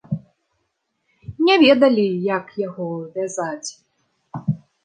[1.49, 2.07] Не ведалі,
[2.37, 2.87] як яго
[3.19, 3.69] вязаць.